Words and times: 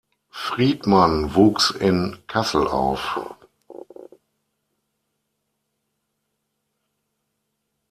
Friedmann 0.31 1.35
wuchs 1.35 1.69
in 1.69 2.17
Kassel 2.25 2.65
auf. 2.67 3.19